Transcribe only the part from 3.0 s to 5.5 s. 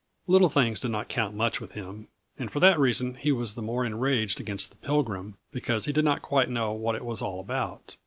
he was the more enraged against the Pilgrim,